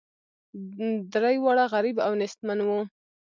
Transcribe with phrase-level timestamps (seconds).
[1.13, 2.79] درې واړه غریب او نیستمن وه.